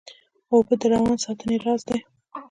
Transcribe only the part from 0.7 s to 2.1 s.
د روان ساتنې راز دي